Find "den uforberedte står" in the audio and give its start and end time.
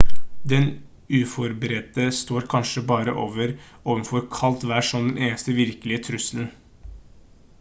0.51-2.47